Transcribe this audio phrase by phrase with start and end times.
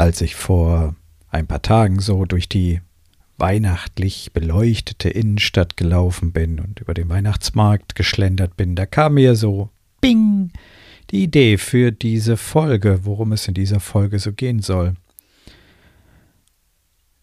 [0.00, 0.96] Als ich vor
[1.28, 2.80] ein paar Tagen so durch die
[3.36, 9.68] weihnachtlich beleuchtete Innenstadt gelaufen bin und über den Weihnachtsmarkt geschlendert bin, da kam mir so
[10.00, 10.52] Bing
[11.10, 14.94] die Idee für diese Folge, worum es in dieser Folge so gehen soll.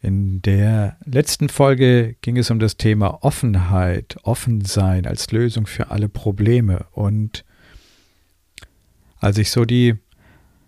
[0.03, 6.09] In der letzten Folge ging es um das Thema Offenheit, Offensein als Lösung für alle
[6.09, 6.85] Probleme.
[6.91, 7.43] Und
[9.19, 9.95] als ich so die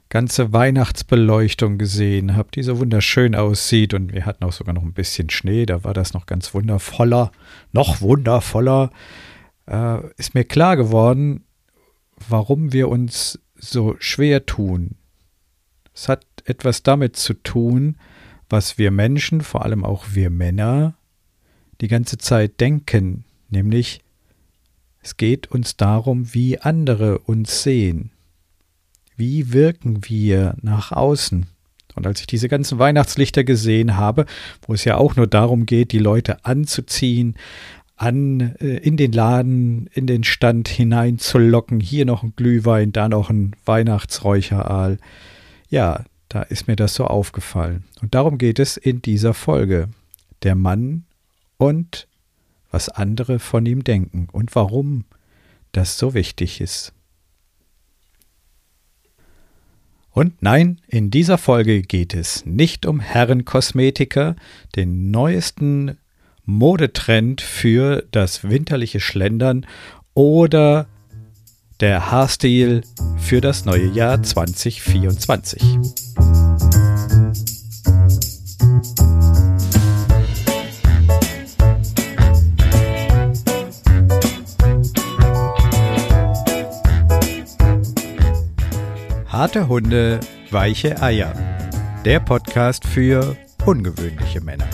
[0.09, 4.93] ganze Weihnachtsbeleuchtung gesehen habe, die so wunderschön aussieht, und wir hatten auch sogar noch ein
[4.93, 7.31] bisschen Schnee, da war das noch ganz wundervoller,
[7.71, 8.89] noch wundervoller,
[9.67, 11.43] äh, ist mir klar geworden,
[12.27, 14.95] warum wir uns so schwer tun.
[15.93, 17.97] Es hat etwas damit zu tun,
[18.49, 20.95] was wir Menschen, vor allem auch wir Männer,
[21.81, 24.01] die ganze Zeit denken, nämlich
[25.01, 28.11] es geht uns darum, wie andere uns sehen.
[29.19, 31.45] Wie wirken wir nach außen?
[31.95, 34.25] Und als ich diese ganzen Weihnachtslichter gesehen habe,
[34.65, 37.35] wo es ja auch nur darum geht, die Leute anzuziehen,
[37.97, 43.29] an äh, in den Laden, in den Stand hineinzulocken, hier noch ein Glühwein, da noch
[43.29, 44.99] ein Weihnachtsräucheraal.
[45.69, 47.83] Ja, da ist mir das so aufgefallen.
[48.01, 49.89] Und darum geht es in dieser Folge.
[50.43, 51.03] Der Mann
[51.57, 52.07] und
[52.71, 55.03] was andere von ihm denken und warum
[55.73, 56.93] das so wichtig ist.
[60.19, 64.35] Und nein, in dieser Folge geht es nicht um Herrenkosmetiker,
[64.75, 65.97] den neuesten
[66.43, 69.65] Modetrend für das winterliche Schlendern
[70.15, 70.87] oder
[71.79, 72.81] der Haarstil
[73.17, 75.63] für das neue Jahr 2024.
[89.39, 90.19] Harte Hunde,
[90.51, 91.33] weiche Eier.
[92.03, 94.67] Der Podcast für ungewöhnliche Männer.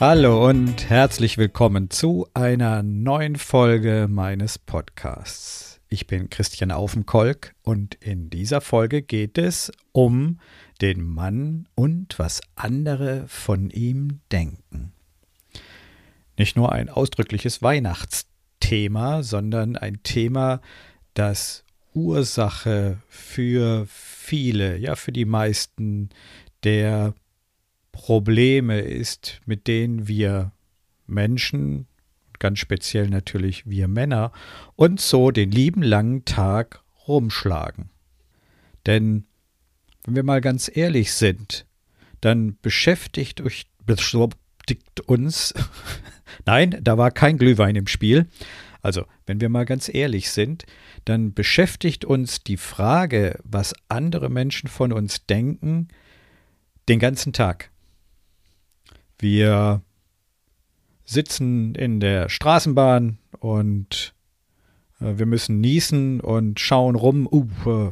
[0.00, 5.73] Hallo und herzlich willkommen zu einer neuen Folge meines Podcasts.
[5.94, 10.40] Ich bin Christian Aufenkolk und in dieser Folge geht es um
[10.80, 14.92] den Mann und was andere von ihm denken.
[16.36, 20.60] Nicht nur ein ausdrückliches Weihnachtsthema, sondern ein Thema,
[21.14, 21.62] das
[21.92, 26.10] Ursache für viele, ja für die meisten
[26.64, 27.14] der
[27.92, 30.50] Probleme ist, mit denen wir
[31.06, 31.86] Menschen,
[32.40, 34.32] ganz speziell natürlich wir Männer,
[34.76, 37.90] uns so den lieben langen Tag rumschlagen.
[38.86, 39.24] Denn
[40.04, 41.66] wenn wir mal ganz ehrlich sind,
[42.20, 43.42] dann beschäftigt
[45.06, 45.54] uns,
[46.46, 48.28] nein, da war kein Glühwein im Spiel,
[48.84, 50.66] also, wenn wir mal ganz ehrlich sind,
[51.06, 55.88] dann beschäftigt uns die Frage, was andere Menschen von uns denken,
[56.90, 57.70] den ganzen Tag.
[59.18, 59.80] Wir
[61.04, 64.14] sitzen in der Straßenbahn und
[65.00, 67.46] äh, wir müssen niesen und schauen rum, uh,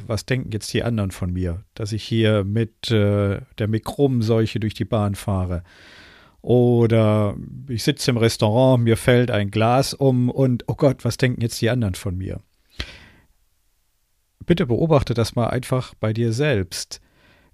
[0.06, 4.74] was denken jetzt die anderen von mir, dass ich hier mit äh, der Mikrobenseuche durch
[4.74, 5.62] die Bahn fahre.
[6.40, 7.36] Oder
[7.68, 11.60] ich sitze im Restaurant, mir fällt ein Glas um und, oh Gott, was denken jetzt
[11.62, 12.40] die anderen von mir?
[14.44, 17.00] Bitte beobachte das mal einfach bei dir selbst,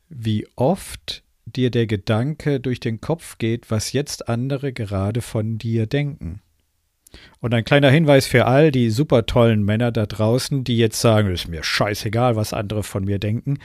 [0.08, 1.22] wie oft
[1.52, 6.40] dir der Gedanke durch den Kopf geht, was jetzt andere gerade von dir denken.
[7.40, 11.28] Und ein kleiner Hinweis für all die super tollen Männer da draußen, die jetzt sagen,
[11.30, 13.58] es ist mir scheißegal, was andere von mir denken.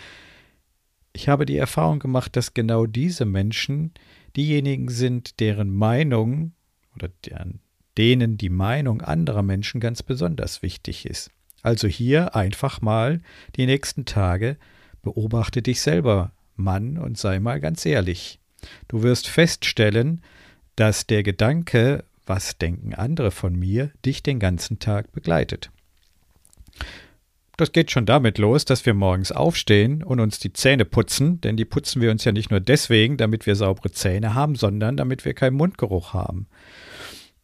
[1.11, 3.91] Ich habe die Erfahrung gemacht, dass genau diese Menschen
[4.35, 6.53] diejenigen sind, deren Meinung
[6.95, 7.59] oder deren,
[7.97, 11.29] denen die Meinung anderer Menschen ganz besonders wichtig ist.
[11.61, 13.21] Also hier einfach mal
[13.55, 14.57] die nächsten Tage
[15.01, 18.39] beobachte dich selber Mann und sei mal ganz ehrlich.
[18.87, 20.21] Du wirst feststellen,
[20.75, 25.71] dass der Gedanke, was denken andere von mir, dich den ganzen Tag begleitet.
[27.57, 31.55] Das geht schon damit los, dass wir morgens aufstehen und uns die Zähne putzen, denn
[31.55, 35.23] die putzen wir uns ja nicht nur deswegen, damit wir saubere Zähne haben, sondern damit
[35.23, 36.47] wir keinen Mundgeruch haben.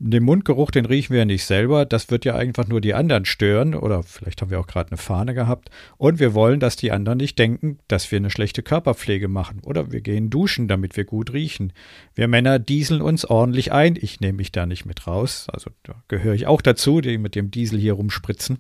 [0.02, 1.86] Den Mundgeruch, den riechen wir ja nicht selber.
[1.86, 3.76] Das wird ja einfach nur die anderen stören.
[3.76, 5.70] Oder vielleicht haben wir auch gerade eine Fahne gehabt.
[5.98, 9.60] Und wir wollen, dass die anderen nicht denken, dass wir eine schlechte Körperpflege machen.
[9.62, 11.74] Oder wir gehen duschen, damit wir gut riechen.
[12.16, 13.98] Wir Männer dieseln uns ordentlich ein.
[14.00, 15.48] Ich nehme mich da nicht mit raus.
[15.52, 18.60] Also da gehöre ich auch dazu, die mit dem Diesel hier rumspritzen.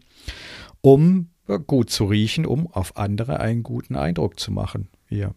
[0.81, 1.29] Um
[1.67, 4.89] gut zu riechen, um auf andere einen guten Eindruck zu machen.
[5.07, 5.33] Wir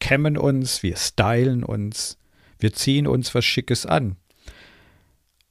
[0.00, 2.18] kämmen uns, wir stylen uns,
[2.58, 4.16] wir ziehen uns was Schickes an.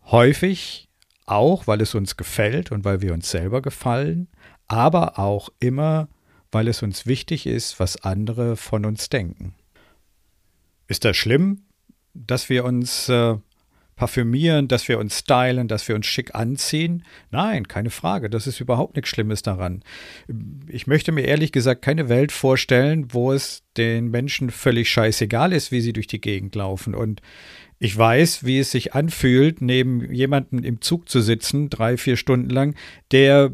[0.05, 0.89] Häufig
[1.25, 4.27] auch, weil es uns gefällt und weil wir uns selber gefallen,
[4.67, 6.07] aber auch immer,
[6.51, 9.55] weil es uns wichtig ist, was andere von uns denken.
[10.87, 11.65] Ist das schlimm,
[12.13, 13.37] dass wir uns äh,
[13.95, 17.03] parfümieren, dass wir uns stylen, dass wir uns schick anziehen?
[17.31, 18.29] Nein, keine Frage.
[18.29, 19.83] Das ist überhaupt nichts Schlimmes daran.
[20.67, 25.71] Ich möchte mir ehrlich gesagt keine Welt vorstellen, wo es den Menschen völlig scheißegal ist,
[25.71, 26.95] wie sie durch die Gegend laufen.
[26.95, 27.21] Und
[27.79, 32.49] ich weiß, wie es sich anfühlt, neben jemandem im Zug zu sitzen, drei, vier Stunden
[32.49, 32.75] lang,
[33.11, 33.51] der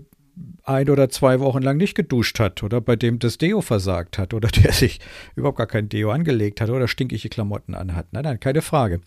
[0.63, 4.33] ein oder zwei Wochen lang nicht geduscht hat oder bei dem das Deo versagt hat
[4.33, 4.99] oder der sich
[5.35, 8.07] überhaupt gar kein Deo angelegt hat oder stinkige Klamotten anhat.
[8.11, 9.01] Nein, nein, keine Frage.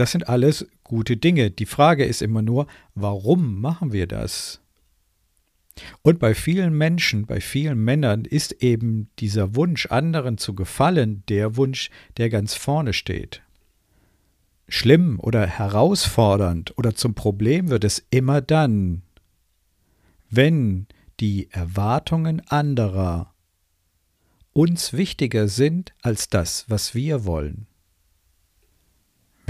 [0.00, 1.50] Das sind alles gute Dinge.
[1.50, 4.62] Die Frage ist immer nur, warum machen wir das?
[6.00, 11.54] Und bei vielen Menschen, bei vielen Männern ist eben dieser Wunsch, anderen zu gefallen, der
[11.58, 13.42] Wunsch, der ganz vorne steht.
[14.68, 19.02] Schlimm oder herausfordernd oder zum Problem wird es immer dann,
[20.30, 20.86] wenn
[21.20, 23.34] die Erwartungen anderer
[24.54, 27.66] uns wichtiger sind als das, was wir wollen.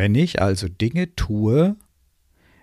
[0.01, 1.77] Wenn ich also Dinge tue,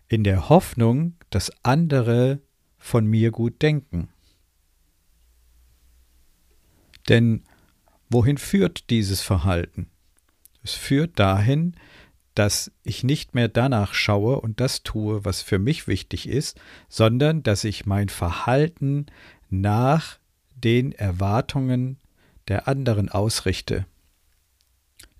[0.07, 2.42] in der Hoffnung, dass andere
[2.80, 4.10] von mir gut denken.
[7.07, 7.44] Denn
[8.10, 9.86] wohin führt dieses Verhalten?
[10.63, 11.75] Es führt dahin,
[12.34, 17.44] dass ich nicht mehr danach schaue und das tue, was für mich wichtig ist, sondern
[17.44, 19.06] dass ich mein Verhalten
[19.51, 20.18] nach
[20.56, 22.00] den Erwartungen
[22.48, 23.86] der anderen ausrichte.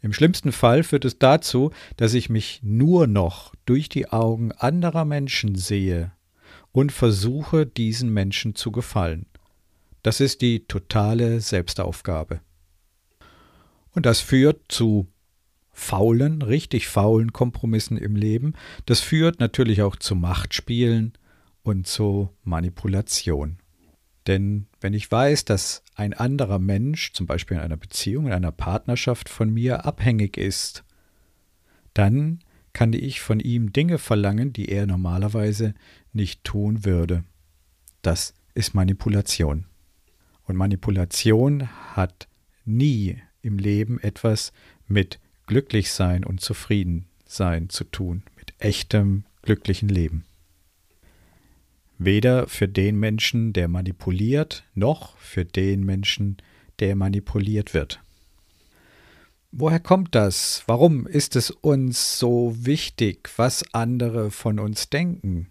[0.02, 5.06] Im schlimmsten Fall führt es dazu, dass ich mich nur noch durch die Augen anderer
[5.06, 6.12] Menschen sehe
[6.72, 9.26] und versuche, diesen Menschen zu gefallen.
[10.04, 12.42] Das ist die totale Selbstaufgabe.
[13.92, 15.08] Und das führt zu
[15.72, 18.54] faulen, richtig faulen Kompromissen im Leben.
[18.86, 21.14] Das führt natürlich auch zu Machtspielen
[21.64, 23.58] und zu Manipulation.
[24.28, 28.52] Denn wenn ich weiß, dass ein anderer Mensch, zum Beispiel in einer Beziehung, in einer
[28.52, 30.84] Partnerschaft von mir abhängig ist,
[31.94, 32.40] dann
[32.74, 35.74] kann ich von ihm Dinge verlangen, die er normalerweise
[36.14, 37.24] nicht tun würde.
[38.04, 39.66] Das ist Manipulation.
[40.44, 42.28] Und Manipulation hat
[42.66, 44.52] nie im Leben etwas
[44.88, 50.27] mit glücklich sein und zufrieden sein zu tun, mit echtem glücklichen Leben.
[51.98, 56.38] Weder für den Menschen, der manipuliert, noch für den Menschen,
[56.80, 58.02] der manipuliert wird.
[59.52, 60.64] Woher kommt das?
[60.68, 65.50] Warum ist es uns so wichtig, was andere von uns denken?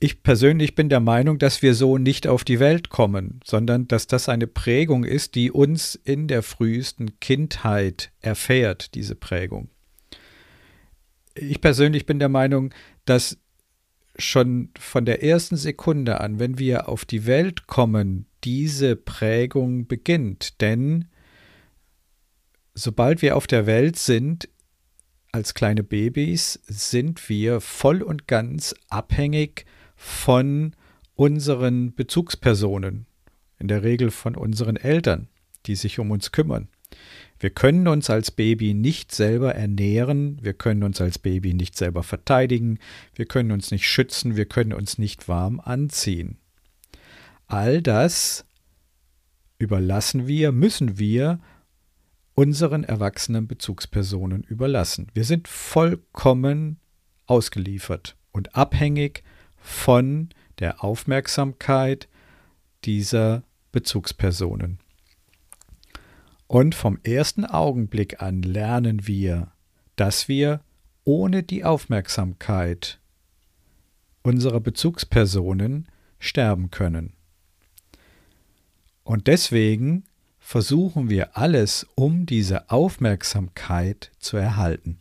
[0.00, 4.06] Ich persönlich bin der Meinung, dass wir so nicht auf die Welt kommen, sondern dass
[4.06, 9.70] das eine Prägung ist, die uns in der frühesten Kindheit erfährt, diese Prägung.
[11.34, 12.72] Ich persönlich bin der Meinung,
[13.06, 13.38] dass
[14.18, 20.60] schon von der ersten Sekunde an, wenn wir auf die Welt kommen, diese Prägung beginnt.
[20.60, 21.06] Denn
[22.74, 24.48] sobald wir auf der Welt sind,
[25.32, 30.74] als kleine Babys, sind wir voll und ganz abhängig von
[31.14, 33.06] unseren Bezugspersonen,
[33.58, 35.28] in der Regel von unseren Eltern,
[35.66, 36.68] die sich um uns kümmern.
[37.40, 42.02] Wir können uns als Baby nicht selber ernähren, wir können uns als Baby nicht selber
[42.02, 42.78] verteidigen,
[43.14, 46.38] wir können uns nicht schützen, wir können uns nicht warm anziehen.
[47.46, 48.44] All das
[49.58, 51.40] überlassen wir, müssen wir
[52.34, 55.08] unseren erwachsenen Bezugspersonen überlassen.
[55.14, 56.78] Wir sind vollkommen
[57.26, 59.22] ausgeliefert und abhängig
[59.56, 60.28] von
[60.58, 62.08] der Aufmerksamkeit
[62.84, 63.42] dieser
[63.72, 64.78] Bezugspersonen.
[66.48, 69.52] Und vom ersten Augenblick an lernen wir,
[69.96, 70.60] dass wir
[71.04, 72.98] ohne die Aufmerksamkeit
[74.22, 75.88] unserer Bezugspersonen
[76.18, 77.12] sterben können.
[79.04, 80.04] Und deswegen
[80.38, 84.98] versuchen wir alles, um diese Aufmerksamkeit zu erhalten.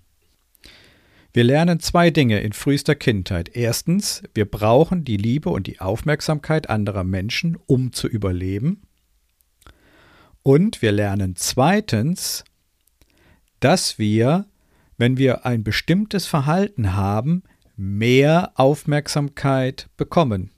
[1.33, 3.55] Wir lernen zwei Dinge in frühester Kindheit.
[3.55, 8.86] Erstens, wir brauchen die Liebe und die Aufmerksamkeit anderer Menschen, um zu überleben.
[10.47, 12.45] Und wir lernen zweitens,
[13.59, 14.45] dass wir,
[14.97, 17.43] wenn wir ein bestimmtes Verhalten haben,
[17.75, 20.51] mehr Aufmerksamkeit bekommen.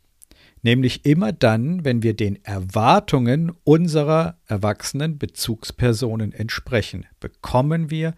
[0.61, 8.13] Nämlich immer dann, wenn wir den Erwartungen unserer erwachsenen Bezugspersonen entsprechen, bekommen wir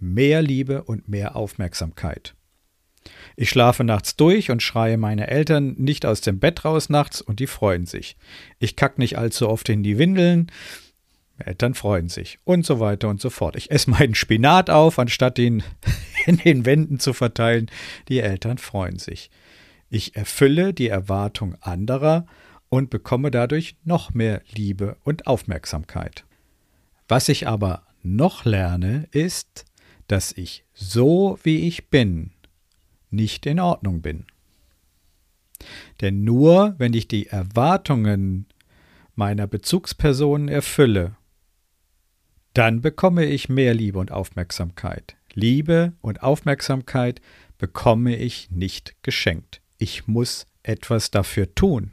[0.00, 2.34] mehr Liebe und mehr Aufmerksamkeit.
[3.36, 7.38] Ich schlafe nachts durch und schreie meine Eltern nicht aus dem Bett raus nachts und
[7.38, 8.16] die freuen sich.
[8.58, 10.50] Ich kack nicht allzu oft in die Windeln,
[11.38, 13.56] Eltern freuen sich und so weiter und so fort.
[13.56, 15.62] Ich esse meinen Spinat auf, anstatt ihn
[16.26, 17.70] in den Wänden zu verteilen.
[18.08, 19.30] Die Eltern freuen sich.
[19.90, 22.26] Ich erfülle die Erwartung anderer
[22.68, 26.24] und bekomme dadurch noch mehr Liebe und Aufmerksamkeit.
[27.08, 29.64] Was ich aber noch lerne, ist,
[30.08, 32.30] dass ich so wie ich bin
[33.10, 34.24] nicht in Ordnung bin.
[36.00, 38.46] Denn nur wenn ich die Erwartungen
[39.14, 41.16] meiner Bezugspersonen erfülle,
[42.56, 45.16] dann bekomme ich mehr Liebe und Aufmerksamkeit.
[45.34, 47.20] Liebe und Aufmerksamkeit
[47.58, 49.60] bekomme ich nicht geschenkt.
[49.76, 51.92] Ich muss etwas dafür tun.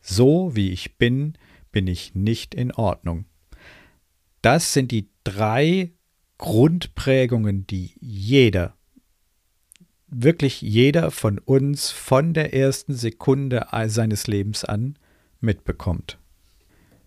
[0.00, 1.34] So wie ich bin,
[1.70, 3.26] bin ich nicht in Ordnung.
[4.42, 5.92] Das sind die drei
[6.38, 8.76] Grundprägungen, die jeder,
[10.08, 14.98] wirklich jeder von uns von der ersten Sekunde seines Lebens an
[15.38, 16.18] mitbekommt.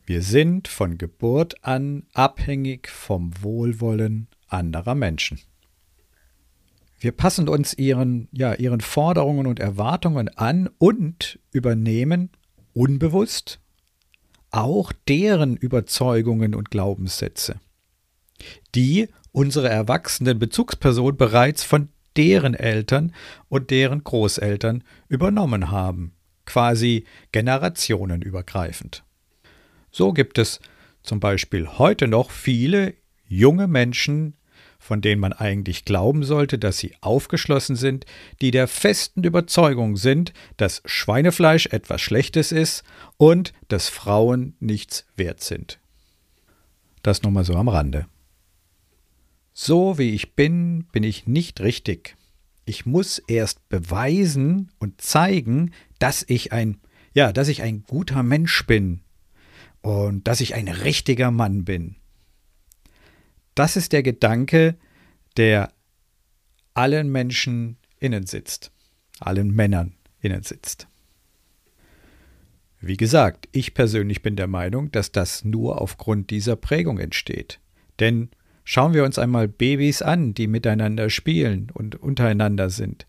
[0.09, 5.39] Wir sind von Geburt an abhängig vom Wohlwollen anderer Menschen.
[6.99, 12.31] Wir passen uns ihren, ja, ihren Forderungen und Erwartungen an und übernehmen
[12.73, 13.59] unbewusst
[14.49, 17.59] auch deren Überzeugungen und Glaubenssätze,
[18.73, 23.13] die unsere erwachsenen Bezugspersonen bereits von deren Eltern
[23.47, 26.13] und deren Großeltern übernommen haben,
[26.45, 29.03] quasi generationenübergreifend.
[29.91, 30.59] So gibt es
[31.03, 32.93] zum Beispiel heute noch viele
[33.27, 34.35] junge Menschen,
[34.79, 38.05] von denen man eigentlich glauben sollte, dass sie aufgeschlossen sind,
[38.41, 42.83] die der festen Überzeugung sind, dass Schweinefleisch etwas Schlechtes ist
[43.17, 45.79] und dass Frauen nichts wert sind.
[47.03, 48.07] Das nur mal so am Rande.
[49.53, 52.15] So wie ich bin, bin ich nicht richtig.
[52.65, 56.79] Ich muss erst beweisen und zeigen, dass ich ein,
[57.13, 59.01] ja, dass ich ein guter Mensch bin
[59.81, 61.95] und dass ich ein richtiger Mann bin.
[63.55, 64.77] Das ist der Gedanke,
[65.37, 65.71] der
[66.73, 68.71] allen Menschen innen sitzt,
[69.19, 70.87] allen Männern innen sitzt.
[72.81, 77.59] Wie gesagt, ich persönlich bin der Meinung, dass das nur aufgrund dieser Prägung entsteht.
[77.99, 78.29] Denn
[78.63, 83.05] schauen wir uns einmal Babys an, die miteinander spielen und untereinander sind.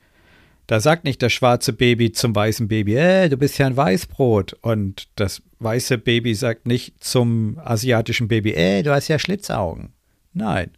[0.71, 4.53] Da sagt nicht das schwarze Baby zum weißen Baby, äh, du bist ja ein Weißbrot.
[4.63, 9.93] Und das weiße Baby sagt nicht zum asiatischen Baby, äh, du hast ja Schlitzaugen.
[10.33, 10.71] Nein.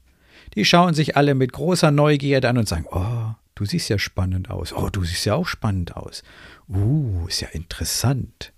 [0.55, 4.49] Die schauen sich alle mit großer Neugierde an und sagen, oh, du siehst ja spannend
[4.49, 4.73] aus.
[4.73, 6.23] Oh, du siehst ja auch spannend aus.
[6.71, 8.55] Uh, ist ja interessant.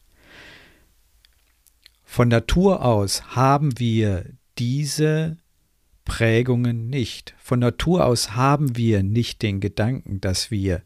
[2.04, 4.24] Von Natur aus haben wir
[4.56, 5.36] diese
[6.04, 7.34] Prägungen nicht.
[7.38, 10.84] Von Natur aus haben wir nicht den Gedanken, dass wir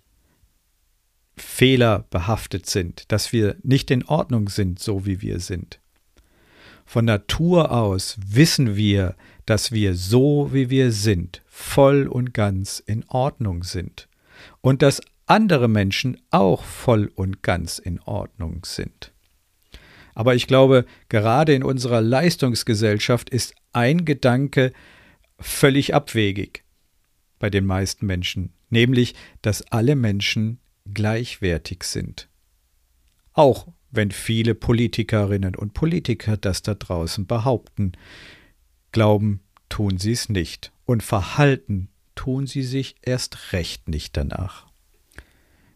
[1.39, 5.81] fehlerbehaftet sind, dass wir nicht in Ordnung sind, so wie wir sind.
[6.85, 9.15] Von Natur aus wissen wir,
[9.45, 14.09] dass wir so, wie wir sind, voll und ganz in Ordnung sind
[14.61, 19.13] und dass andere Menschen auch voll und ganz in Ordnung sind.
[20.15, 24.73] Aber ich glaube, gerade in unserer Leistungsgesellschaft ist ein Gedanke
[25.39, 26.65] völlig abwegig
[27.39, 30.59] bei den meisten Menschen, nämlich, dass alle Menschen
[30.95, 32.29] gleichwertig sind.
[33.33, 37.93] Auch wenn viele Politikerinnen und Politiker das da draußen behaupten,
[38.93, 44.67] glauben tun sie es nicht und verhalten tun sie sich erst recht nicht danach.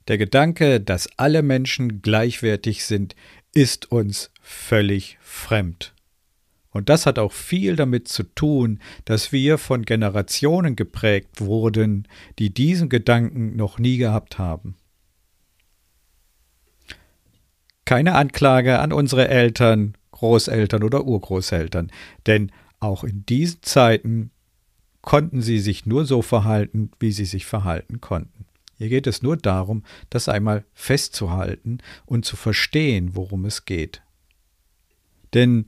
[0.08, 3.14] Der Gedanke, dass alle Menschen gleichwertig sind,
[3.54, 5.94] ist uns völlig fremd.
[6.70, 12.52] Und das hat auch viel damit zu tun, dass wir von Generationen geprägt wurden, die
[12.52, 14.76] diesen Gedanken noch nie gehabt haben.
[17.92, 21.92] Keine Anklage an unsere Eltern, Großeltern oder Urgroßeltern,
[22.26, 24.30] denn auch in diesen Zeiten
[25.02, 28.46] konnten sie sich nur so verhalten, wie sie sich verhalten konnten.
[28.78, 34.00] Hier geht es nur darum, das einmal festzuhalten und zu verstehen, worum es geht.
[35.34, 35.66] Denn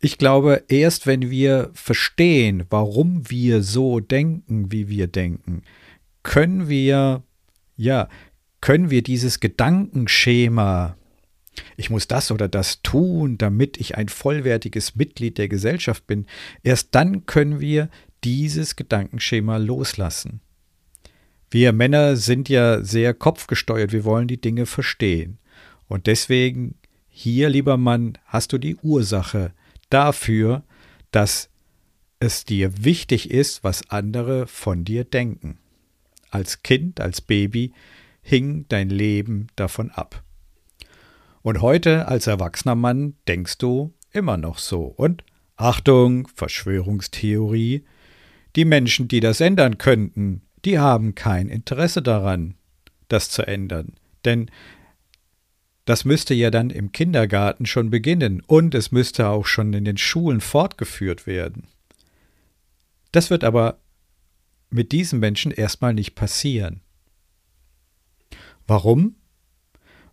[0.00, 5.60] ich glaube, erst wenn wir verstehen, warum wir so denken, wie wir denken,
[6.22, 7.22] können wir,
[7.76, 8.08] ja,
[8.62, 10.96] können wir dieses Gedankenschema
[11.76, 16.26] ich muss das oder das tun, damit ich ein vollwertiges Mitglied der Gesellschaft bin.
[16.62, 17.88] Erst dann können wir
[18.24, 20.40] dieses Gedankenschema loslassen.
[21.50, 25.38] Wir Männer sind ja sehr kopfgesteuert, wir wollen die Dinge verstehen.
[25.86, 26.76] Und deswegen,
[27.08, 29.52] hier, lieber Mann, hast du die Ursache
[29.90, 30.64] dafür,
[31.12, 31.50] dass
[32.18, 35.58] es dir wichtig ist, was andere von dir denken.
[36.30, 37.72] Als Kind, als Baby
[38.22, 40.24] hing dein Leben davon ab.
[41.44, 45.24] Und heute als erwachsener Mann denkst du immer noch so und
[45.56, 47.84] Achtung, Verschwörungstheorie,
[48.56, 52.54] die Menschen, die das ändern könnten, die haben kein Interesse daran,
[53.08, 53.92] das zu ändern.
[54.24, 54.50] Denn
[55.84, 59.98] das müsste ja dann im Kindergarten schon beginnen und es müsste auch schon in den
[59.98, 61.66] Schulen fortgeführt werden.
[63.12, 63.80] Das wird aber
[64.70, 66.80] mit diesen Menschen erstmal nicht passieren.
[68.66, 69.16] Warum?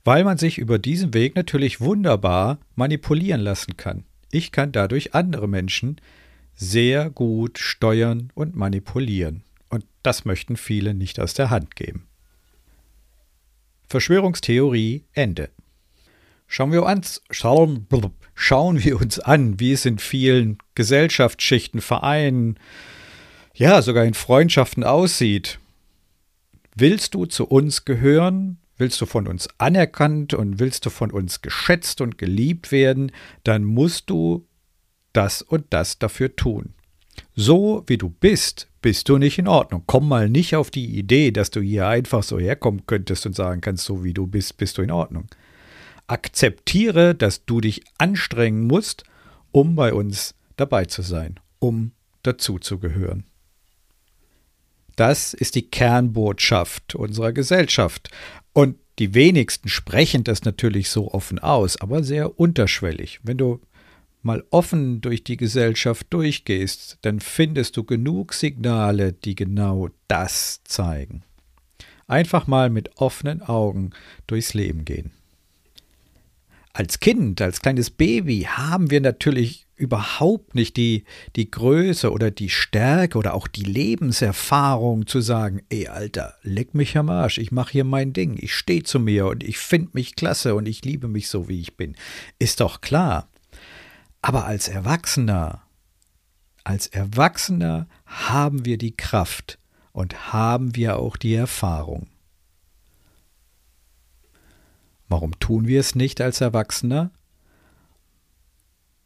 [0.04, 4.04] Weil man sich über diesen Weg natürlich wunderbar manipulieren lassen kann.
[4.32, 6.02] Ich kann dadurch andere Menschen
[6.56, 9.44] sehr gut steuern und manipulieren.
[9.70, 12.08] Und das möchten viele nicht aus der Hand geben.
[13.88, 15.50] Verschwörungstheorie Ende.
[16.48, 17.88] Schauen wir, uns, schauen,
[18.36, 22.58] schauen wir uns an, wie es in vielen Gesellschaftsschichten, Vereinen,
[23.54, 25.60] ja, sogar in Freundschaften aussieht.
[26.76, 28.58] Willst du zu uns gehören?
[28.82, 33.12] Willst du von uns anerkannt und willst du von uns geschätzt und geliebt werden,
[33.44, 34.48] dann musst du
[35.14, 36.74] das und das dafür tun.
[37.36, 39.84] So wie du bist, bist du nicht in Ordnung.
[39.86, 43.62] Komm mal nicht auf die Idee, dass du hier einfach so herkommen könntest und sagen
[43.62, 45.28] kannst, so wie du bist, bist du in Ordnung.
[46.08, 49.04] Akzeptiere, dass du dich anstrengen musst,
[49.52, 51.92] um bei uns dabei zu sein, um
[52.24, 53.26] dazuzugehören.
[55.02, 58.12] Das ist die Kernbotschaft unserer Gesellschaft.
[58.54, 63.20] Und die wenigsten sprechen das natürlich so offen aus, aber sehr unterschwellig.
[63.24, 63.62] Wenn du
[64.22, 71.24] mal offen durch die Gesellschaft durchgehst, dann findest du genug Signale, die genau das zeigen.
[72.06, 73.94] Einfach mal mit offenen Augen
[74.28, 75.10] durchs Leben gehen.
[76.74, 81.04] Als Kind, als kleines Baby haben wir natürlich überhaupt nicht die,
[81.36, 86.98] die Größe oder die Stärke oder auch die Lebenserfahrung zu sagen, ey Alter, leck mich
[86.98, 90.16] am Arsch, ich mache hier mein Ding, ich stehe zu mir und ich finde mich
[90.16, 91.96] klasse und ich liebe mich so, wie ich bin.
[92.38, 93.28] Ist doch klar.
[94.22, 95.64] Aber als Erwachsener,
[96.64, 99.58] als Erwachsener haben wir die Kraft
[99.92, 102.08] und haben wir auch die Erfahrung.
[105.10, 107.12] Warum tun wir es nicht als Erwachsener?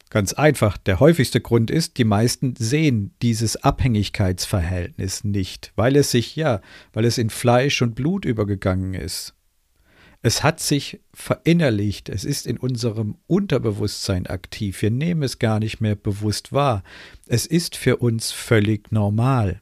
[0.09, 6.35] Ganz einfach, der häufigste Grund ist, die meisten sehen dieses Abhängigkeitsverhältnis nicht, weil es sich,
[6.35, 6.61] ja,
[6.93, 9.33] weil es in Fleisch und Blut übergegangen ist.
[10.21, 15.81] Es hat sich verinnerlicht, es ist in unserem Unterbewusstsein aktiv, wir nehmen es gar nicht
[15.81, 16.83] mehr bewusst wahr.
[17.27, 19.61] Es ist für uns völlig normal.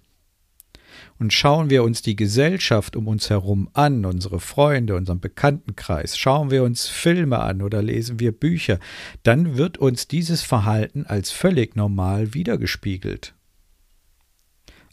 [1.20, 6.52] Und schauen wir uns die Gesellschaft um uns herum an, unsere Freunde, unseren Bekanntenkreis, schauen
[6.52, 8.80] wir uns Filme an oder lesen wir Bücher,
[9.24, 13.34] dann wird uns dieses Verhalten als völlig normal wiedergespiegelt.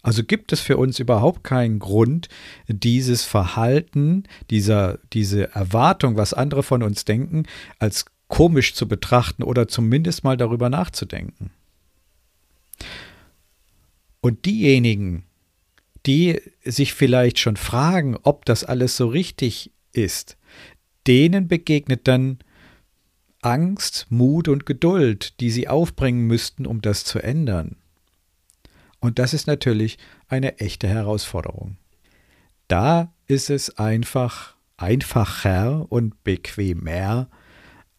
[0.03, 2.29] Also gibt es für uns überhaupt keinen Grund,
[2.69, 7.45] dieses Verhalten, dieser, diese Erwartung, was andere von uns denken,
[7.79, 11.51] als komisch zu betrachten oder zumindest mal darüber nachzudenken.
[14.23, 15.25] Und diejenigen,
[16.07, 20.37] die sich vielleicht schon fragen, ob das alles so richtig ist,
[21.07, 22.39] denen begegnet dann
[23.43, 27.77] Angst, Mut und Geduld, die sie aufbringen müssten, um das zu ändern.
[29.01, 31.77] Und das ist natürlich eine echte Herausforderung.
[32.69, 37.29] Da ist es einfach einfacher und bequemer,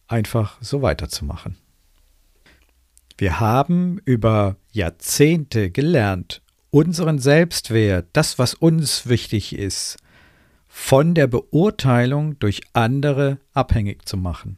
[0.06, 1.56] einfach so weiterzumachen.
[3.18, 6.41] Wir haben über Jahrzehnte gelernt,
[6.72, 9.98] unseren Selbstwert, das, was uns wichtig ist,
[10.66, 14.56] von der Beurteilung durch andere abhängig zu machen.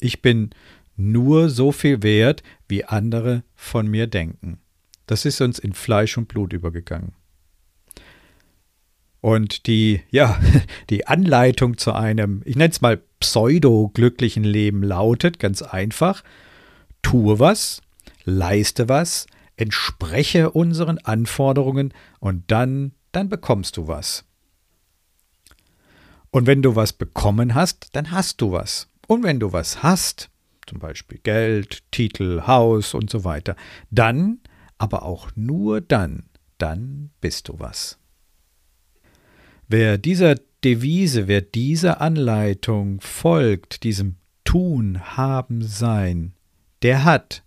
[0.00, 0.50] Ich bin
[0.96, 4.58] nur so viel wert, wie andere von mir denken.
[5.06, 7.12] Das ist uns in Fleisch und Blut übergegangen.
[9.20, 10.40] Und die, ja,
[10.90, 16.24] die Anleitung zu einem, ich nenne es mal pseudo-glücklichen Leben lautet ganz einfach,
[17.02, 17.82] tue was,
[18.24, 24.24] leiste was, entspreche unseren Anforderungen und dann, dann bekommst du was.
[26.30, 28.88] Und wenn du was bekommen hast, dann hast du was.
[29.06, 30.30] Und wenn du was hast,
[30.66, 33.54] zum Beispiel Geld, Titel, Haus und so weiter,
[33.90, 34.40] dann,
[34.78, 36.24] aber auch nur dann,
[36.58, 37.98] dann bist du was.
[39.68, 46.34] Wer dieser Devise, wer dieser Anleitung folgt, diesem Tun, Haben, Sein,
[46.82, 47.43] der hat,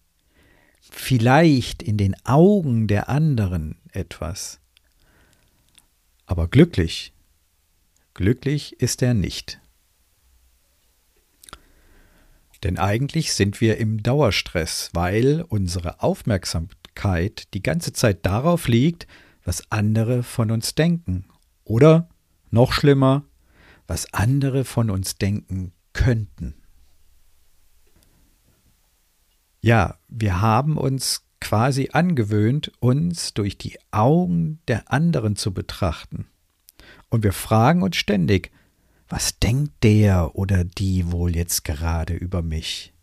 [0.91, 4.59] vielleicht in den Augen der anderen etwas.
[6.25, 7.13] Aber glücklich,
[8.13, 9.59] glücklich ist er nicht.
[12.63, 19.07] Denn eigentlich sind wir im Dauerstress, weil unsere Aufmerksamkeit die ganze Zeit darauf liegt,
[19.43, 21.25] was andere von uns denken.
[21.63, 22.09] Oder,
[22.49, 23.23] noch schlimmer,
[23.85, 26.55] was andere von uns denken könnten.
[29.61, 36.27] Ja, wir haben uns quasi angewöhnt, uns durch die Augen der anderen zu betrachten.
[37.09, 38.51] Und wir fragen uns ständig,
[39.07, 42.93] was denkt der oder die wohl jetzt gerade über mich?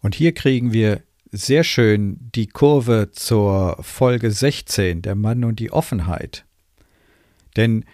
[0.00, 5.72] Und hier kriegen wir sehr schön die Kurve zur Folge 16, der Mann und die
[5.72, 6.44] Offenheit.
[7.56, 7.84] Denn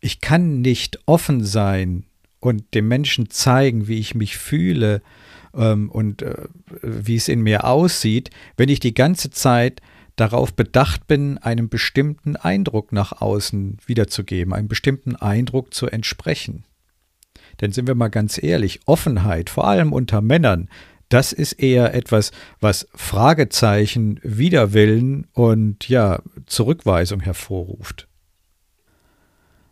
[0.00, 2.04] ich kann nicht offen sein
[2.40, 5.02] und dem Menschen zeigen, wie ich mich fühle
[5.56, 6.48] ähm, und äh,
[6.82, 9.80] wie es in mir aussieht, wenn ich die ganze Zeit
[10.16, 16.64] darauf bedacht bin, einem bestimmten Eindruck nach außen wiederzugeben, einem bestimmten Eindruck zu entsprechen.
[17.60, 20.68] Denn sind wir mal ganz ehrlich, Offenheit, vor allem unter Männern,
[21.08, 28.08] das ist eher etwas, was Fragezeichen, Widerwillen und ja, Zurückweisung hervorruft.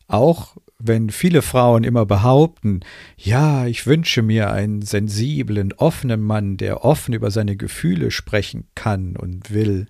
[0.07, 2.81] Auch wenn viele Frauen immer behaupten,
[3.17, 9.17] ja, ich wünsche mir einen sensiblen, offenen Mann, der offen über seine Gefühle sprechen kann
[9.17, 9.87] und will,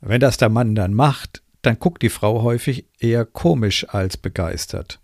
[0.00, 5.00] wenn das der Mann dann macht, dann guckt die Frau häufig eher komisch als begeistert.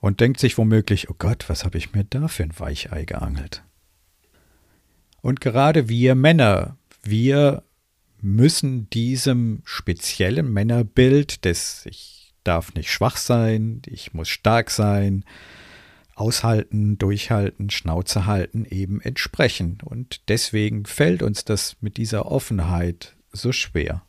[0.00, 3.64] Und denkt sich womöglich, oh Gott, was habe ich mir da für ein Weichei geangelt?
[5.20, 7.64] Und gerade wir Männer, wir
[8.20, 12.17] müssen diesem speziellen Männerbild des Ich
[12.48, 15.24] darf nicht schwach sein, ich muss stark sein,
[16.14, 19.78] aushalten, durchhalten, Schnauze halten, eben entsprechen.
[19.84, 24.02] Und deswegen fällt uns das mit dieser Offenheit so schwer.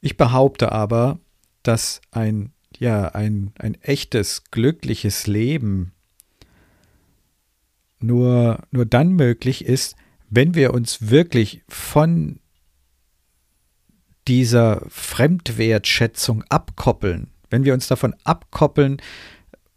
[0.00, 1.18] Ich behaupte aber,
[1.62, 5.92] dass ein, ja, ein, ein echtes, glückliches Leben
[7.98, 9.96] nur, nur dann möglich ist,
[10.28, 12.40] wenn wir uns wirklich von
[14.28, 19.00] dieser Fremdwertschätzung abkoppeln, wenn wir uns davon abkoppeln,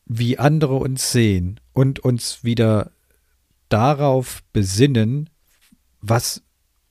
[0.05, 2.91] wie andere uns sehen und uns wieder
[3.69, 5.29] darauf besinnen,
[6.01, 6.41] was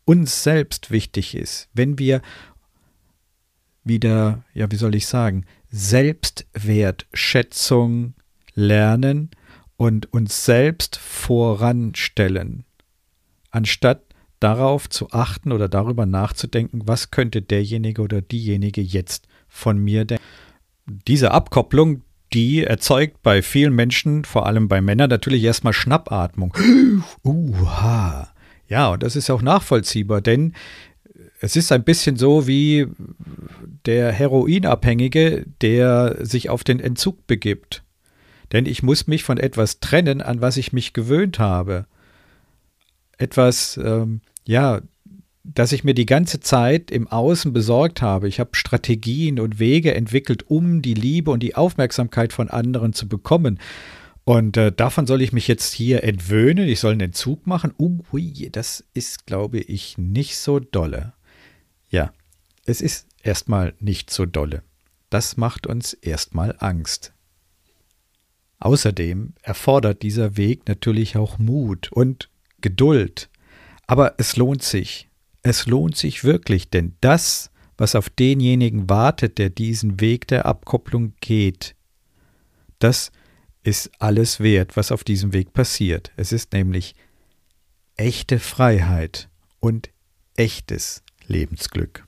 [0.05, 2.23] uns selbst wichtig ist, wenn wir
[3.85, 8.15] wieder, ja, wie soll ich sagen, Selbstwertschätzung
[8.55, 9.31] lernen
[9.77, 12.65] und uns selbst voranstellen,
[13.51, 14.03] anstatt
[14.41, 20.25] darauf zu achten oder darüber nachzudenken, was könnte derjenige oder diejenige jetzt von mir denken.
[20.87, 26.55] Diese Abkopplung, die erzeugt bei vielen Menschen, vor allem bei Männern, natürlich erstmal Schnappatmung.
[27.25, 28.29] Uha.
[28.69, 30.53] Ja, und das ist auch nachvollziehbar, denn
[31.41, 32.87] es ist ein bisschen so wie
[33.87, 37.83] der Heroinabhängige, der sich auf den Entzug begibt.
[38.53, 41.87] Denn ich muss mich von etwas trennen, an was ich mich gewöhnt habe.
[43.19, 44.81] Etwas, ähm, ja,
[45.45, 48.29] dass ich mir die ganze Zeit im Außen besorgt habe.
[48.29, 53.09] Ich habe Strategien und Wege entwickelt, um die Liebe und die Aufmerksamkeit von anderen zu
[53.09, 53.59] bekommen.
[54.25, 56.69] Und äh, davon soll ich mich jetzt hier entwöhnen.
[56.69, 57.73] Ich soll einen Entzug machen.
[57.79, 61.15] Ui, das ist, glaube ich, nicht so dolle.
[61.89, 62.13] Ja,
[62.67, 64.63] es ist erstmal nicht so dolle.
[65.09, 67.15] Das macht uns erstmal Angst.
[68.61, 72.29] Außerdem erfordert dieser Weg natürlich auch Mut und
[72.61, 73.29] Geduld.
[73.87, 75.09] Aber es lohnt sich.
[75.43, 81.15] Es lohnt sich wirklich, denn das, was auf denjenigen wartet, der diesen Weg der Abkopplung
[81.21, 81.75] geht,
[82.79, 83.13] das
[83.63, 86.13] ist alles wert, was auf diesem Weg passiert.
[86.17, 86.95] Es ist nämlich
[87.97, 89.29] echte Freiheit
[89.61, 89.91] und
[90.37, 92.07] echtes Lebensglück.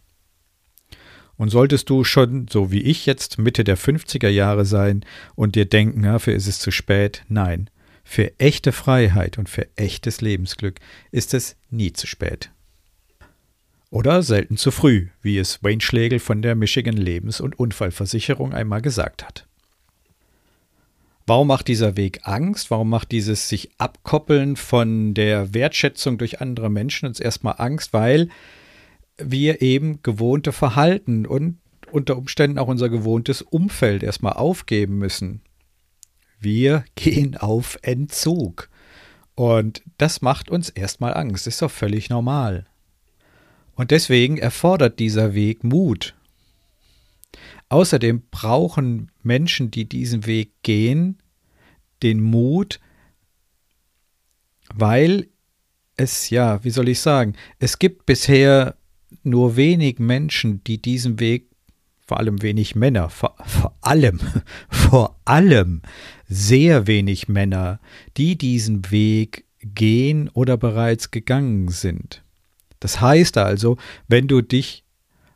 [1.37, 5.65] Und solltest du schon, so wie ich jetzt, Mitte der 50er Jahre sein und dir
[5.65, 7.71] denken, dafür ist es zu spät, nein,
[8.05, 12.51] für echte Freiheit und für echtes Lebensglück ist es nie zu spät.
[13.91, 18.83] Oder selten zu früh, wie es Wayne Schlegel von der Michigan Lebens- und Unfallversicherung einmal
[18.83, 19.47] gesagt hat.
[21.27, 22.71] Warum macht dieser Weg Angst?
[22.71, 27.93] Warum macht dieses sich abkoppeln von der Wertschätzung durch andere Menschen uns erstmal Angst?
[27.93, 28.29] Weil
[29.17, 31.59] wir eben gewohnte Verhalten und
[31.93, 35.43] unter Umständen auch unser gewohntes Umfeld erstmal aufgeben müssen.
[36.41, 38.69] Wir gehen auf Entzug.
[39.35, 41.47] Und das macht uns erstmal Angst.
[41.47, 42.67] Ist doch völlig normal.
[43.75, 46.15] Und deswegen erfordert dieser Weg Mut.
[47.69, 51.19] Außerdem brauchen Menschen, die diesen Weg gehen,
[52.03, 52.81] den Mut,
[54.75, 55.29] weil
[55.97, 58.77] es, ja, wie soll ich sagen, es gibt bisher
[59.23, 61.50] nur wenig Menschen, die diesen Weg,
[62.11, 64.19] vor allem wenig Männer, vor, vor allem,
[64.69, 65.81] vor allem
[66.29, 67.79] sehr wenig Männer,
[68.17, 72.25] die diesen Weg gehen oder bereits gegangen sind.
[72.81, 73.77] Das heißt also,
[74.09, 74.83] wenn du dich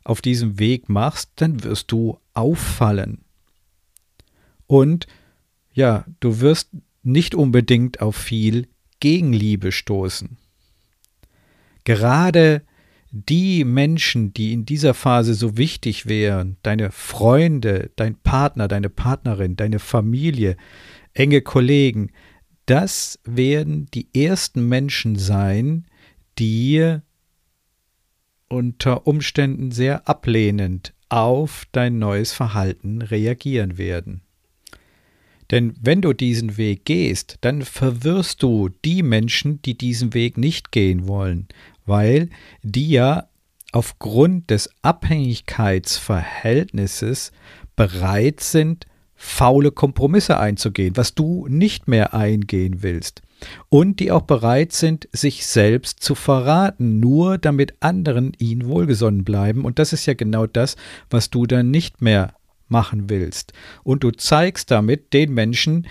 [0.03, 3.23] auf diesem Weg machst, dann wirst du auffallen.
[4.67, 5.07] Und
[5.71, 6.71] ja, du wirst
[7.03, 8.67] nicht unbedingt auf viel
[8.99, 10.35] Gegenliebe stoßen.
[11.85, 12.63] Gerade
[13.15, 19.55] die Menschen, die in dieser Phase so wichtig wären, deine Freunde, dein Partner, deine Partnerin,
[19.55, 20.57] deine Familie,
[21.13, 22.11] enge Kollegen,
[22.65, 25.85] das werden die ersten Menschen sein,
[26.37, 26.97] die
[28.49, 34.21] unter Umständen sehr ablehnend auf dein neues Verhalten reagieren werden.
[35.51, 40.71] Denn wenn du diesen Weg gehst, dann verwirrst du die Menschen, die diesen Weg nicht
[40.71, 41.47] gehen wollen,
[41.85, 42.29] weil
[42.63, 43.29] die ja
[43.71, 47.31] aufgrund des Abhängigkeitsverhältnisses
[47.75, 53.21] bereit sind, faule Kompromisse einzugehen, was du nicht mehr eingehen willst.
[53.69, 59.65] Und die auch bereit sind, sich selbst zu verraten, nur damit anderen ihnen wohlgesonnen bleiben.
[59.65, 60.75] Und das ist ja genau das,
[61.09, 62.33] was du dann nicht mehr
[62.67, 63.53] machen willst.
[63.83, 65.87] Und du zeigst damit den Menschen,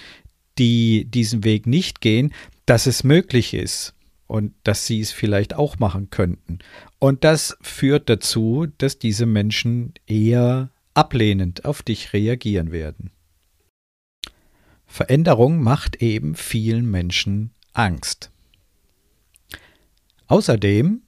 [0.59, 2.33] die diesen Weg nicht gehen,
[2.67, 3.95] dass es möglich ist
[4.27, 6.59] und dass sie es vielleicht auch machen könnten.
[6.99, 13.11] Und das führt dazu, dass diese Menschen eher ablehnend auf dich reagieren werden.
[14.87, 18.31] Veränderung macht eben vielen Menschen Angst.
[20.27, 21.03] Außerdem,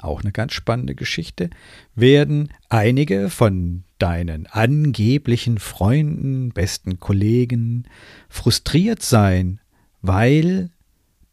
[0.00, 1.50] auch eine ganz spannende Geschichte,
[1.94, 7.86] werden einige von deinen angeblichen Freunden, besten Kollegen
[8.28, 9.60] frustriert sein,
[10.02, 10.70] weil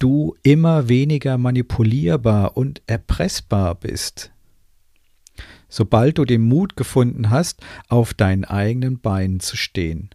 [0.01, 4.31] du immer weniger manipulierbar und erpressbar bist.
[5.69, 10.09] Sobald du den Mut gefunden hast, auf deinen eigenen Beinen zu stehen.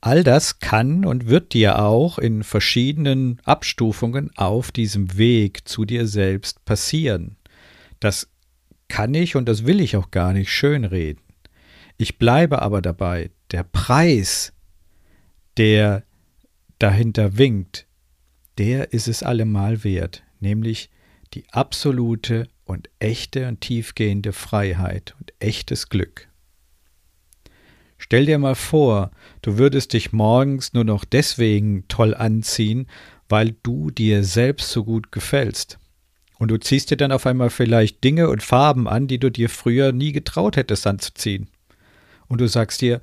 [0.00, 6.06] All das kann und wird dir auch in verschiedenen Abstufungen auf diesem Weg zu dir
[6.06, 7.36] selbst passieren.
[7.98, 8.28] Das
[8.86, 11.22] kann ich und das will ich auch gar nicht schönreden.
[11.96, 14.52] Ich bleibe aber dabei, der Preis,
[15.56, 16.04] der
[16.78, 17.86] dahinter winkt,
[18.58, 20.90] der ist es allemal wert, nämlich
[21.34, 26.28] die absolute und echte und tiefgehende Freiheit und echtes Glück.
[27.98, 29.10] Stell dir mal vor,
[29.42, 32.86] du würdest dich morgens nur noch deswegen toll anziehen,
[33.28, 35.78] weil du dir selbst so gut gefällst.
[36.38, 39.50] Und du ziehst dir dann auf einmal vielleicht Dinge und Farben an, die du dir
[39.50, 41.48] früher nie getraut hättest anzuziehen.
[42.28, 43.00] Und du sagst dir,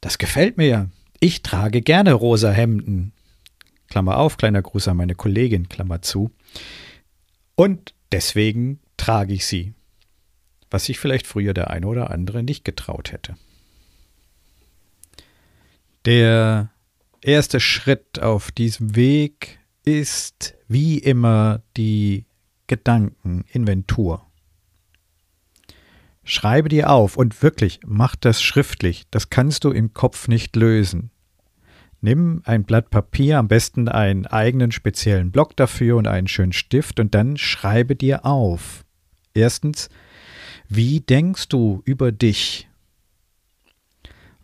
[0.00, 0.88] das gefällt mir,
[1.22, 3.12] ich trage gerne rosa Hemden.
[3.88, 6.32] Klammer auf, kleiner Gruß an meine Kollegin, Klammer zu.
[7.54, 9.72] Und deswegen trage ich sie.
[10.68, 13.36] Was sich vielleicht früher der eine oder andere nicht getraut hätte.
[16.06, 16.72] Der
[17.20, 22.26] erste Schritt auf diesem Weg ist wie immer die
[22.66, 24.26] Gedankeninventur.
[26.24, 29.04] Schreibe dir auf und wirklich mach das schriftlich.
[29.12, 31.11] Das kannst du im Kopf nicht lösen.
[32.04, 36.98] Nimm ein Blatt Papier, am besten einen eigenen speziellen Block dafür und einen schönen Stift
[36.98, 38.84] und dann schreibe dir auf.
[39.34, 39.88] Erstens,
[40.68, 42.68] wie denkst du über dich?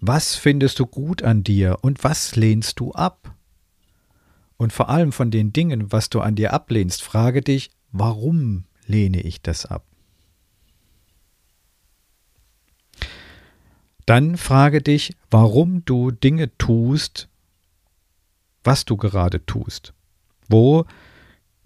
[0.00, 3.34] Was findest du gut an dir und was lehnst du ab?
[4.56, 9.20] Und vor allem von den Dingen, was du an dir ablehnst, frage dich, warum lehne
[9.20, 9.84] ich das ab?
[14.06, 17.28] Dann frage dich, warum du Dinge tust,
[18.64, 19.94] was du gerade tust.
[20.48, 20.84] Wo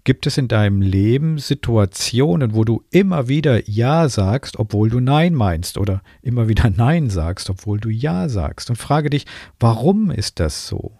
[0.03, 5.33] gibt es in deinem Leben Situationen, wo du immer wieder Ja sagst, obwohl du Nein
[5.33, 8.69] meinst, oder immer wieder Nein sagst, obwohl du Ja sagst?
[8.69, 9.25] Und frage dich,
[9.59, 10.97] warum ist das so?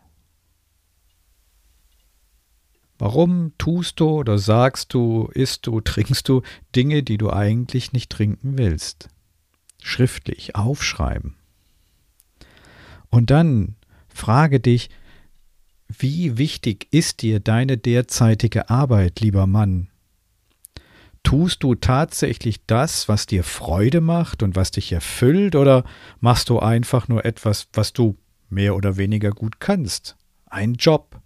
[2.97, 6.41] Warum tust du oder sagst du, isst du, trinkst du
[6.75, 9.09] Dinge, die du eigentlich nicht trinken willst?
[9.83, 11.35] schriftlich aufschreiben.
[13.09, 13.75] Und dann
[14.07, 14.89] frage dich,
[15.99, 19.89] wie wichtig ist dir deine derzeitige Arbeit, lieber Mann?
[21.23, 25.85] Tust du tatsächlich das, was dir Freude macht und was dich erfüllt, oder
[26.19, 28.17] machst du einfach nur etwas, was du
[28.49, 30.17] mehr oder weniger gut kannst?
[30.45, 31.21] Ein Job.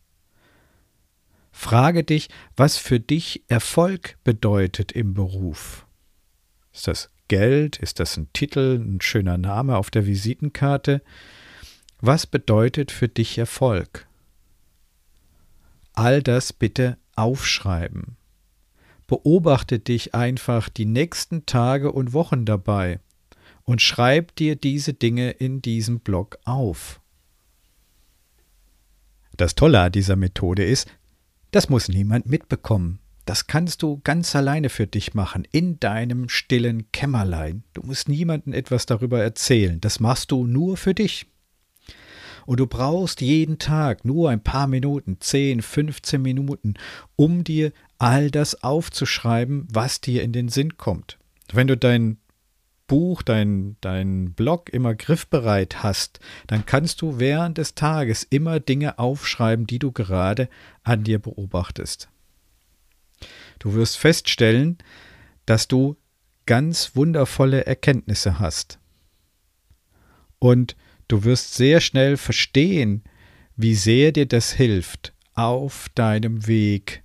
[1.52, 5.88] Frage dich, was für dich Erfolg bedeutet im Beruf.
[6.72, 7.78] Ist das Geld?
[7.78, 11.02] Ist das ein Titel, ein schöner Name auf der Visitenkarte?
[12.00, 14.07] Was bedeutet für dich Erfolg?
[15.98, 18.18] All das bitte aufschreiben.
[19.08, 23.00] Beobachte dich einfach die nächsten Tage und Wochen dabei
[23.64, 27.02] und schreib dir diese Dinge in diesem Blog auf.
[29.38, 30.88] Das Tolle an dieser Methode ist,
[31.50, 33.00] das muss niemand mitbekommen.
[33.26, 37.64] Das kannst du ganz alleine für dich machen, in deinem stillen Kämmerlein.
[37.74, 39.82] Du musst niemandem etwas darüber erzählen.
[39.82, 41.26] Das machst du nur für dich.
[42.48, 46.76] Und du brauchst jeden Tag nur ein paar Minuten, 10, 15 Minuten,
[47.18, 51.20] um dir all das aufzuschreiben, was dir in den Sinn kommt.
[51.52, 52.20] Wenn du dein
[52.88, 58.98] Buch, dein, dein Blog immer griffbereit hast, dann kannst du während des Tages immer Dinge
[58.98, 60.48] aufschreiben, die du gerade
[60.84, 62.08] an dir beobachtest.
[63.60, 64.78] Du wirst feststellen,
[65.46, 65.98] dass du
[66.46, 68.80] ganz wundervolle Erkenntnisse hast.
[70.40, 70.78] Und
[71.08, 73.04] du wirst sehr schnell verstehen,
[73.56, 77.04] wie sehr dir das hilft auf deinem Weg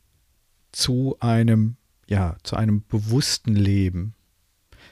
[0.70, 1.76] zu einem,
[2.08, 4.14] ja, zu einem bewussten Leben.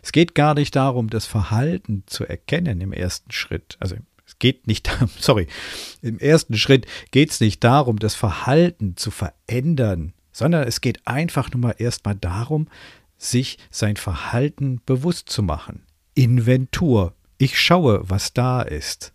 [0.02, 3.76] Es geht gar nicht darum, das Verhalten zu erkennen im ersten Schritt.
[3.80, 3.96] Also
[4.26, 5.46] es geht nicht, sorry,
[6.02, 11.50] im ersten Schritt geht es nicht darum, das Verhalten zu verändern, sondern es geht einfach
[11.52, 12.68] nur mal erstmal darum,
[13.18, 15.82] sich sein Verhalten bewusst zu machen.
[16.14, 17.14] Inventur.
[17.40, 19.14] Ich schaue, was da ist.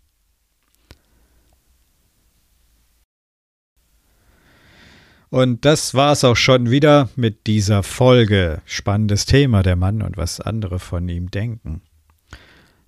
[5.30, 8.62] Und das war's auch schon wieder mit dieser Folge.
[8.64, 11.82] Spannendes Thema, der Mann und was andere von ihm denken.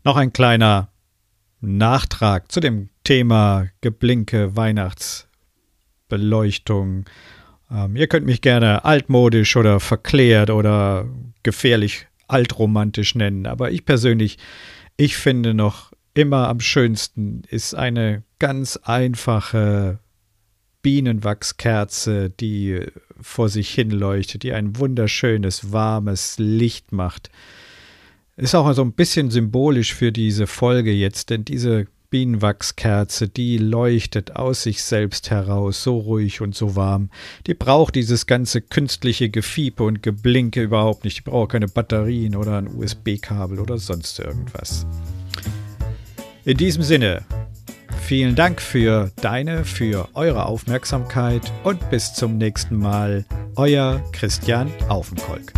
[0.03, 0.89] Noch ein kleiner
[1.61, 7.05] Nachtrag zu dem Thema Geblinke, Weihnachtsbeleuchtung.
[7.71, 11.07] Ähm, ihr könnt mich gerne altmodisch oder verklärt oder
[11.45, 14.37] gefährlich altromantisch nennen, aber ich persönlich,
[14.99, 20.01] ich finde noch immer am schönsten ist eine ganz einfache
[20.83, 22.85] Bienenwachskerze, die
[23.21, 27.31] vor sich hin leuchtet, die ein wunderschönes, warmes Licht macht.
[28.37, 34.37] Ist auch so ein bisschen symbolisch für diese Folge jetzt, denn diese Bienenwachskerze, die leuchtet
[34.37, 37.11] aus sich selbst heraus, so ruhig und so warm.
[37.47, 41.19] Die braucht dieses ganze künstliche Gefiepe und Geblinke überhaupt nicht.
[41.19, 44.87] Die braucht keine Batterien oder ein USB-Kabel oder sonst irgendwas.
[46.45, 47.25] In diesem Sinne,
[48.09, 53.27] Vielen Dank für deine, für eure Aufmerksamkeit und bis zum nächsten Mal.
[53.55, 55.53] Euer Christian Aufenkolk.